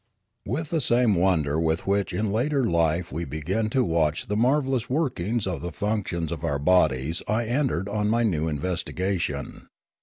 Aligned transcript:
With 0.47 0.71
the 0.71 0.81
same 0.81 1.13
wonder 1.13 1.59
with 1.59 1.85
which 1.85 2.11
in 2.11 2.31
later 2.31 2.65
life 2.65 3.11
we 3.11 3.23
be 3.23 3.39
gin 3.43 3.69
to 3.69 3.83
watch 3.83 4.25
the 4.25 4.35
marvellous 4.35 4.89
workings 4.89 5.45
of 5.45 5.61
the 5.61 5.71
functions 5.71 6.31
of 6.31 6.41
1 6.41 6.49
64 6.49 6.49
Limanora 6.49 6.51
our 6.53 6.57
bodies 6.59 7.23
I 7.27 7.45
entered 7.45 7.87
on 7.87 8.09
my 8.09 8.23
new 8.23 8.47
investigation. 8.47 9.67